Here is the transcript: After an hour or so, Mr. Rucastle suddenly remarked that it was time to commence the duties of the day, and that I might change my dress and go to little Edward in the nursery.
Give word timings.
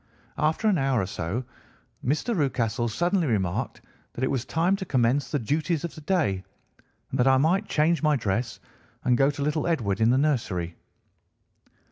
After 0.39 0.67
an 0.67 0.79
hour 0.79 0.99
or 0.99 1.05
so, 1.05 1.43
Mr. 2.03 2.35
Rucastle 2.35 2.89
suddenly 2.89 3.27
remarked 3.27 3.81
that 4.13 4.23
it 4.23 4.31
was 4.31 4.45
time 4.45 4.75
to 4.77 4.83
commence 4.83 5.29
the 5.29 5.37
duties 5.37 5.83
of 5.83 5.93
the 5.93 6.01
day, 6.01 6.43
and 7.11 7.19
that 7.19 7.27
I 7.27 7.37
might 7.37 7.67
change 7.69 8.01
my 8.01 8.15
dress 8.15 8.59
and 9.03 9.15
go 9.15 9.29
to 9.29 9.43
little 9.43 9.67
Edward 9.67 10.01
in 10.01 10.09
the 10.09 10.17
nursery. 10.17 10.75